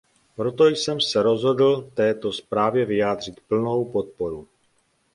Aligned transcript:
Proto 0.35 0.67
jsem 0.67 1.01
se 1.01 1.23
rozhodl 1.23 1.89
této 1.93 2.31
zprávě 2.33 2.85
vyjádřit 2.85 3.39
plnou 3.47 3.85
podporu. 3.85 4.47